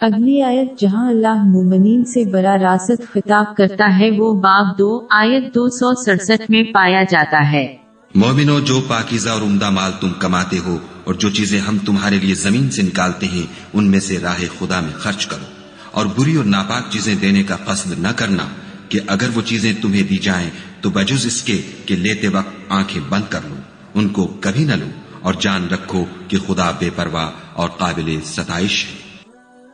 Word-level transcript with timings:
اگلی 0.00 0.42
آیت 0.42 0.80
جہاں 0.80 1.08
اللہ 1.08 1.34
مومنین 1.34 2.04
سے 2.04 2.24
برا 2.24 2.56
راست 2.58 3.02
خطاب 3.12 3.56
کرتا 3.56 3.98
ہے، 3.98 4.10
وہ 4.10 4.40
باب 4.40 4.78
دو، 4.78 5.06
آیت 5.10 5.54
دو 5.54 5.68
سو 5.68 6.04
سڑسٹھ 6.04 6.50
میں 6.50 6.62
پایا 6.62 7.02
جاتا 7.10 7.52
ہے۔ 7.52 7.76
مومنو، 8.14 8.60
جو 8.60 8.80
پاکیزہ 8.88 9.28
اور 9.28 9.42
عمدہ 9.42 9.70
مال 9.70 9.92
تم 10.00 10.10
کماتے 10.18 10.58
ہو 10.58 10.78
اور 11.04 11.14
جو 11.14 11.30
چیزیں 11.30 11.60
ہم 11.60 11.78
تمہارے 11.78 12.16
لیے 12.16 12.34
زمین 12.34 12.70
سے 12.70 12.82
نکالتے 12.82 13.26
ہیں، 13.26 13.42
ان 13.72 13.90
میں 13.90 14.00
سے 14.00 14.18
راہ 14.18 14.38
خدا 14.58 14.80
میں 14.80 14.92
خرچ 14.92 15.26
کرو۔ 15.26 15.44
اور 15.90 16.06
بری 16.06 16.34
اور 16.34 16.44
ناپاک 16.44 16.90
چیزیں 16.90 17.14
دینے 17.14 17.42
کا 17.42 17.56
قصد 17.56 17.98
نہ 17.98 18.08
کرنا 18.16 18.44
کہ 18.88 19.00
اگر 19.06 19.28
وہ 19.34 19.42
چیزیں 19.42 19.72
تمہیں 19.82 20.02
دی 20.02 20.16
جائیں، 20.16 20.50
تو 20.80 20.90
بجز 20.90 21.26
اس 21.26 21.42
کے 21.42 21.62
کہ 21.86 21.96
لیتے 21.96 22.28
وقت 22.28 22.72
آنکھیں 22.72 23.02
بند 23.08 23.22
کر 23.28 23.40
لو۔ 23.48 23.54
ان 23.94 24.08
کو 24.08 24.26
کبھی 24.40 24.64
نہ 24.64 24.72
لو 24.72 24.86
اور 25.20 25.34
جان 25.40 25.68
رکھو 25.68 26.04
کہ 26.28 26.38
خدا 26.46 26.70
بے 26.78 26.90
پرواہ 26.96 27.28
اور 27.52 27.68
قابل 27.68 28.16
ستائش 28.24 28.84
ہے۔ 28.84 29.07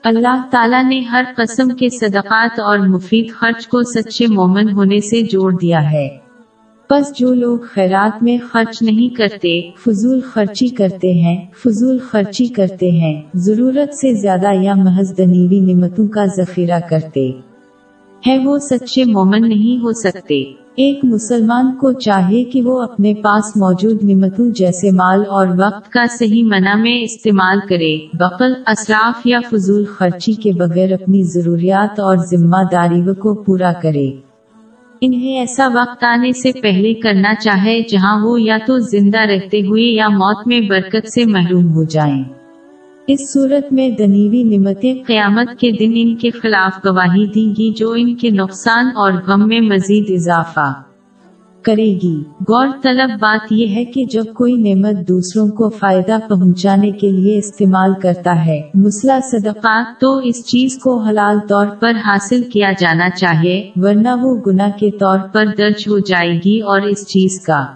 اللہ 0.05 0.43
تعالیٰ 0.51 0.85
نے 0.85 1.01
ہر 1.01 1.25
قسم 1.37 1.69
کے 1.69 1.89
صدقات 1.89 2.61
اور 2.61 2.79
مفید 2.79 3.31
خرچ 3.31 3.67
کو 3.67 3.83
سچے 3.83 4.27
مومن 4.27 4.73
ہونے 4.73 5.01
سے 5.01 5.23
جوڑ 5.23 5.53
دیا 5.53 5.93
ہے۔ 5.93 6.09
بس 6.91 7.19
جو 7.19 7.35
لوگ 7.35 7.59
خیرات 7.73 8.23
میں 8.23 8.39
خرچ 8.53 8.83
نہیں 8.83 9.15
کرتے، 9.15 9.71
فضول 9.87 10.21
خرچی 10.21 10.69
کرتے 10.69 11.13
ہیں، 11.13 11.47
فضول 11.65 11.99
خرچی 11.99 12.47
کرتے 12.47 12.91
ہیں، 12.91 13.23
ضرورت 13.35 13.95
سے 13.95 14.15
زیادہ 14.15 14.55
یا 14.61 14.75
محض 14.75 15.19
دنیوی 15.19 15.61
نعمتوں 15.61 16.09
کا 16.09 16.25
ذخیرہ 16.37 16.81
کرتے۔ 16.91 17.31
ہے 18.27 18.39
وہ 18.39 18.59
سچے 18.59 19.05
مومن 19.05 19.49
نہیں 19.49 19.83
ہو 19.83 19.93
سکتے۔ 19.93 20.53
ایک 20.77 21.01
مسلمان 21.03 21.73
کو 21.73 21.93
چاہیے 21.93 22.45
کہ 22.45 22.63
وہ 22.63 22.83
اپنے 22.83 23.15
پاس 23.15 23.57
موجود 23.57 24.05
نعمتوں 24.05 24.51
جیسے 24.51 24.91
مال 24.91 25.23
اور 25.29 25.47
وقت 25.59 25.93
کا 25.93 26.05
صحیح 26.11 26.43
منع 26.45 26.75
میں 26.75 27.03
استعمال 27.03 27.59
کرے۔ 27.69 27.99
بقل 28.15 28.53
اسراف 28.67 29.27
یا 29.27 29.41
فضول 29.51 29.85
خرچی 29.85 30.33
کے 30.33 30.53
بغیر 30.53 30.93
اپنی 30.93 31.23
ضروریات 31.23 32.01
اور 32.01 32.17
ذمہ 32.17 32.63
داریوں 32.73 33.15
کو 33.15 33.35
پورا 33.35 33.73
کرے۔ 33.83 34.11
انہیں 35.01 35.39
ایسا 35.39 35.69
وقت 35.75 36.05
آنے 36.05 36.33
سے 36.33 36.53
پہلے 36.53 36.95
کرنا 36.95 37.35
چاہے 37.35 37.81
جہاں 37.89 38.25
وہ 38.25 38.43
یا 38.43 38.59
تو 38.67 38.79
زندہ 38.79 39.19
رہتے 39.19 39.61
ہوئے 39.61 39.83
یا 39.83 40.09
موت 40.09 40.47
میں 40.47 40.61
برکت 40.61 41.09
سے 41.09 41.25
محروم 41.25 41.73
ہو 41.73 41.85
جائیں۔ 41.85 42.25
اس 43.07 43.33
صورت 43.33 43.73
میں 43.73 43.91
دنیوی 43.91 44.43
نعمتیں 44.43 44.95
قیامت 45.07 45.61
کے 45.61 45.71
دن 45.71 45.93
ان 45.95 46.17
کے 46.17 46.31
خلاف 46.31 46.87
گواہی 46.87 47.27
دیں 47.27 47.55
گی 47.59 47.73
جو 47.77 47.93
ان 47.93 48.15
کے 48.15 48.31
نقصان 48.31 48.87
اور 48.95 49.13
غم 49.13 49.49
میں 49.49 49.61
مزید 49.61 50.05
اضافہ 50.09 50.73
کرے 51.63 51.99
گی۔ 52.03 52.23
غور 52.49 52.67
طلب 52.83 53.11
بات 53.21 53.53
یہ 53.53 53.69
ہے 53.69 53.85
کہ 53.85 54.05
جب 54.05 54.25
کوئی 54.35 54.55
نعمت 54.55 55.09
دوسروں 55.09 55.49
کو 55.49 55.69
فائدہ 55.69 56.19
پہنچانے 56.29 56.91
کے 56.91 57.11
لیے 57.11 57.39
استعمال 57.39 57.93
کرتا 58.03 58.47
ہے، 58.47 58.61
مسئلہ 58.75 59.13
صدقات 59.23 60.01
تو 60.01 60.19
اس 60.19 60.47
چیز 60.47 60.79
کو 60.79 60.99
حلال 60.99 61.39
طور 61.49 61.67
پر 61.81 61.93
حاصل 62.07 62.43
کیا 62.43 62.73
جانا 62.81 63.11
چاہیے، 63.11 63.71
ورنہ 63.77 64.09
وہ 64.21 64.37
گناہ 64.47 64.71
کے 64.79 64.91
طور 64.91 65.19
پر 65.33 65.47
درج 65.59 65.85
ہو 65.89 65.99
جائے 65.99 66.41
گی 66.45 66.61
اور 66.61 66.81
اس 66.81 67.07
چیز 67.07 67.41
کا 67.41 67.67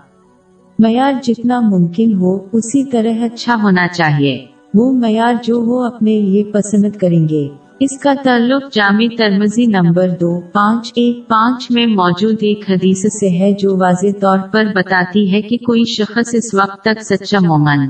معیار 0.79 1.13
جتنا 1.23 1.61
ممکن 1.61 2.15
ہو، 2.15 2.39
اسی 2.53 2.85
طرح 2.85 3.25
اچھا 3.25 3.57
ہونا 3.63 3.89
چاہیے۔ 3.89 4.45
وہ 4.75 4.93
معیار 4.93 5.35
جو 5.43 5.61
وہ 5.61 5.85
اپنے 5.85 6.21
لیے 6.21 6.45
پسند 6.45 6.97
کریں 6.97 7.29
گے۔ 7.29 7.49
اس 7.81 7.99
کا 7.99 8.15
تعلق 8.23 8.73
جامع 8.73 9.07
ترمزی 9.19 9.67
نمبر 9.67 10.09
دو، 10.09 10.41
پانچ، 10.41 10.93
ایک، 10.95 11.29
پانچ 11.29 11.71
میں 11.71 11.87
موجود 11.87 12.37
ایک 12.41 12.71
حدیث 12.71 13.03
سے 13.03 13.29
ہے 13.29 13.53
جو 13.53 13.77
واضح 13.77 14.07
طور 14.21 14.39
پر 14.53 14.65
بتاتی 14.75 15.33
ہے 15.33 15.43
کہ 15.43 15.57
کوئی 15.57 15.85
شخص 15.85 16.35
اس 16.35 16.55
وقت 16.55 16.85
تک 16.85 17.03
سچا 17.03 17.39
مومن 17.39 17.89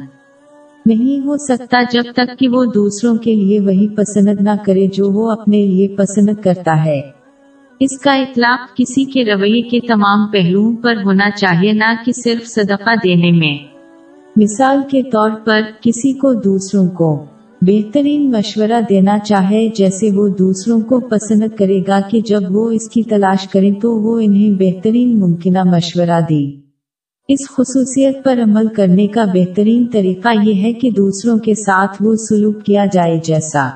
نہیں 0.86 1.26
ہو 1.26 1.36
سکتا 1.36 1.82
جب 1.92 2.02
تک 2.12 2.38
کہ 2.38 2.48
وہ 2.48 2.64
دوسروں 2.64 3.16
کے 3.16 3.34
لیے 3.34 3.60
وہی 3.60 3.88
پسند 3.88 4.40
نہ 4.40 4.50
کرے 4.66 4.86
جو 4.86 5.10
وہ 5.10 5.30
اپنے 5.30 5.66
لیے 5.66 5.88
پسند 5.88 6.42
کرتا 6.42 6.84
ہے۔ 6.84 7.00
اس 7.80 7.98
کا 7.98 8.14
اطلاق 8.14 8.76
کسی 8.76 9.04
کے 9.04 9.24
رویے 9.24 9.62
کے 9.62 9.80
تمام 9.80 10.26
پہلوؤں 10.26 10.76
پر 10.76 10.94
ہونا 11.04 11.30
چاہیے، 11.30 11.72
نہ 11.72 11.94
کہ 12.04 12.12
صرف 12.12 12.46
صدقہ 12.46 12.90
دینے 13.04 13.32
میں۔ 13.32 13.77
مثال 14.38 14.80
کے 14.90 15.02
طور 15.02 15.30
پر، 15.44 15.60
کسی 15.80 16.12
کو 16.12 16.34
دوسروں 16.34 16.88
کو 16.88 17.24
بہترین 17.62 18.30
مشورہ 18.30 18.80
دینا 18.88 19.18
چاہے، 19.18 19.68
جیسے 19.76 20.10
وہ 20.10 20.28
دوسروں 20.28 20.80
کو 20.80 21.00
پسند 21.00 21.56
کرے 21.56 21.80
گا 21.88 22.00
کہ 22.10 22.20
جب 22.20 22.40
وہ 22.50 22.70
اس 22.70 22.90
کی 22.90 23.02
تلاش 23.02 23.48
کریں 23.48 23.72
تو 23.72 23.94
وہ 23.94 24.20
انہیں 24.20 24.50
بہترین 24.58 25.20
ممکنہ 25.20 25.62
مشورہ 25.64 26.20
دے۔ 26.30 26.50
اس 27.28 27.48
خصوصیت 27.50 28.24
پر 28.24 28.38
عمل 28.42 28.66
کرنے 28.66 29.06
کا 29.06 29.24
بہترین 29.24 29.86
طریقہ 29.92 30.28
یہ 30.42 30.62
ہے 30.62 30.72
کہ 30.72 30.90
دوسروں 30.90 31.38
کے 31.38 31.54
ساتھ 31.54 31.96
وہ 32.00 32.14
سلوک 32.14 32.62
کیا 32.62 32.84
جائے 32.92 33.20
جیسا 33.24 33.68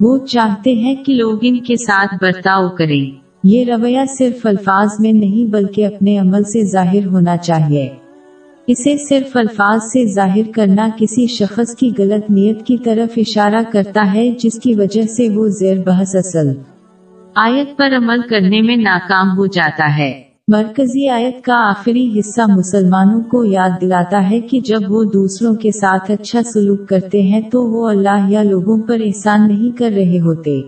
وہ 0.00 0.18
چاہتے 0.18 0.74
ہیں 0.74 0.94
کہ 0.94 1.14
لوگ 1.14 1.38
ان 1.42 1.58
کے 1.60 1.76
ساتھ 1.76 2.14
برتاؤ 2.20 2.68
کریں۔ 2.68 3.10
یہ 3.44 3.64
رویہ 3.64 4.00
صرف 4.18 4.46
الفاظ 4.46 4.88
میں 4.98 5.12
نہیں 5.12 5.50
بلکہ 5.50 5.86
اپنے 5.86 6.18
عمل 6.18 6.42
سے 6.42 6.70
ظاہر 6.72 7.06
ہونا 7.06 7.36
چاہیے۔ 7.36 7.88
اسے 8.66 8.96
صرف 9.08 9.36
الفاظ 9.36 9.80
سے 9.82 10.06
ظاہر 10.06 10.52
کرنا 10.54 10.88
کسی 10.96 11.26
شخص 11.26 11.74
کی 11.74 11.90
غلط 11.98 12.30
نیت 12.30 12.66
کی 12.66 12.76
طرف 12.78 13.12
اشارہ 13.16 13.62
کرتا 13.72 14.14
ہے، 14.14 14.30
جس 14.38 14.60
کی 14.62 14.74
وجہ 14.74 15.02
سے 15.02 15.28
وہ 15.28 15.48
زیر 15.48 15.78
بحث 15.78 16.14
اصل 16.14 16.52
آیت 17.34 17.76
پر 17.76 17.92
عمل 17.96 18.20
کرنے 18.30 18.62
میں 18.62 18.76
ناکام 18.76 19.38
ہو 19.38 19.46
جاتا 19.46 19.98
ہے۔ 19.98 20.22
مرکزی 20.48 21.08
آیت 21.08 21.44
کا 21.44 21.54
آخری 21.70 22.18
حصہ 22.18 22.40
مسلمانوں 22.56 23.20
کو 23.20 23.44
یاد 23.44 23.70
دلاتا 23.80 24.30
ہے 24.30 24.40
کہ 24.40 24.60
جب 24.60 24.80
وہ 24.88 25.04
دوسروں 25.04 25.54
کے 25.54 25.70
ساتھ 25.70 26.10
اچھا 26.10 26.42
سلوک 26.42 26.88
کرتے 26.88 27.22
ہیں 27.22 27.40
تو 27.40 27.62
وہ 27.64 27.88
اللہ 27.88 28.26
یا 28.28 28.42
لوگوں 28.42 28.82
پر 28.82 29.00
احسان 29.04 29.48
نہیں 29.48 29.78
کر 29.78 29.90
رہے 29.96 30.20
ہوتے۔ 30.20 30.60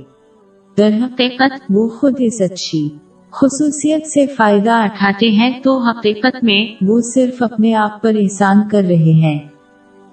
در 0.78 0.90
حقیقت 1.02 1.62
وہ 1.70 1.88
خود 1.88 2.14
اس 2.18 2.40
اچھی 2.40 2.88
خصوصیت 3.34 4.06
سے 4.06 4.26
فائدہ 4.26 4.70
اٹھاتے 4.70 5.30
ہیں 5.30 5.60
تو 5.60 5.78
حقیقت 5.78 6.44
میں 6.44 6.84
وہ 6.84 7.00
صرف 7.14 7.42
اپنے 7.42 7.74
آپ 7.74 8.02
پر 8.02 8.14
احسان 8.22 8.68
کر 8.68 8.82
رہے 8.82 9.12
ہیں۔ 9.12 9.38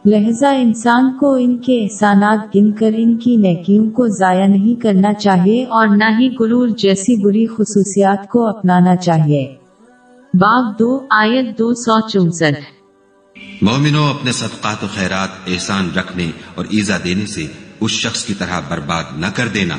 لہذا 0.05 0.49
انسان 0.49 1.17
کو 1.19 1.33
ان 1.33 1.57
کے 1.57 1.83
احسانات 1.83 2.55
گن 2.55 2.71
کر 2.71 2.91
ان 2.97 3.17
کی 3.17 3.35
نیکیوں 3.35 3.89
کو 3.89 4.07
ضائع 4.07 4.47
نہیں 4.47 4.81
کرنا 4.81 5.13
چاہیے 5.13 5.65
اور 5.65 5.87
نہ 5.87 6.03
ہی 6.19 6.29
غرور 6.39 6.67
جیسی 6.67 7.23
بری 7.23 7.45
خصوصیات 7.47 8.29
کو 8.29 8.47
اپنانا 8.47 8.95
چاہیے۔ 8.95 9.55
باب 10.33 10.79
دو، 10.79 10.99
آیت 11.09 11.59
دو 11.59 11.73
سو 11.73 12.07
چونسٹھ۔ 12.09 12.59
مومنو 13.61 14.03
اپنے 14.03 14.31
صدقات 14.31 14.83
و 14.83 14.87
خیرات 14.95 15.29
احسان 15.47 15.89
رکھنے 15.95 16.31
اور 16.55 16.65
ایزا 16.69 16.97
دینے 17.03 17.25
سے 17.25 17.45
اس 17.81 17.91
شخص 17.91 18.25
کی 18.25 18.33
طرح 18.33 18.59
برباد 18.69 19.03
نہ 19.17 19.27
کر 19.35 19.47
دینا۔ 19.53 19.75